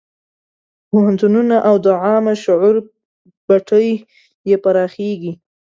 [0.89, 2.75] پوهنتونونه او د عامه شعور
[3.47, 3.89] بټۍ
[4.49, 5.33] یې پراخېږي.